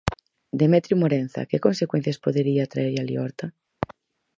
[0.61, 3.45] Demetrio Morenza, que consecuencias podería traerlle a liorta?